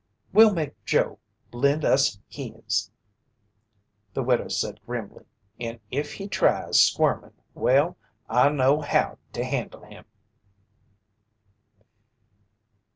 [0.33, 1.19] "We'll make Joe
[1.53, 2.89] lend us his!"
[4.15, 5.25] the widow said grimly.
[5.59, 10.05] "And if he tries squirmin', well, I know how to handle him!"